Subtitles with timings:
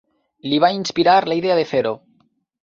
[0.53, 1.93] Li va inspirar la idea de fer-ho.